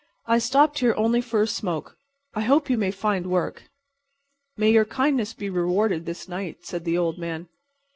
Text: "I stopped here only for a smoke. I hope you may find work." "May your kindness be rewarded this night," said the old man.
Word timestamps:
"I 0.25 0.39
stopped 0.39 0.79
here 0.79 0.95
only 0.97 1.21
for 1.21 1.43
a 1.43 1.47
smoke. 1.47 1.95
I 2.33 2.41
hope 2.41 2.71
you 2.71 2.77
may 2.79 2.89
find 2.89 3.27
work." 3.27 3.69
"May 4.57 4.71
your 4.71 4.83
kindness 4.85 5.35
be 5.35 5.47
rewarded 5.47 6.07
this 6.07 6.27
night," 6.27 6.65
said 6.65 6.85
the 6.85 6.97
old 6.97 7.19
man. 7.19 7.49